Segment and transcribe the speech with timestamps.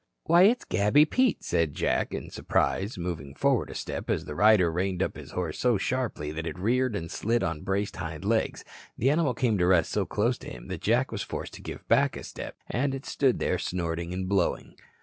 [0.23, 4.71] "Why, it's Gabby Pete," said Jack in surprise, moving forward a step as the rider
[4.71, 8.65] reined up his horse so sharply that it reared and slid on braced hind legs.
[8.97, 11.87] The animal came to rest so close to him that Jack was forced to give
[11.87, 14.73] back a step, and it stood there snorting and blowing.